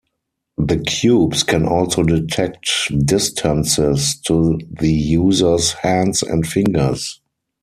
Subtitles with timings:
[0.57, 2.67] The cubes can also detect
[3.05, 7.21] distances to the user's hands and fingers.